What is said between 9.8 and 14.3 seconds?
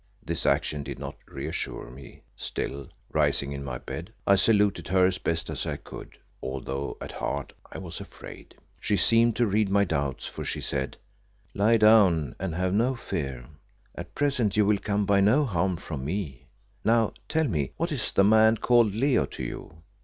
doubts for she said "Lie down, and have no fear. At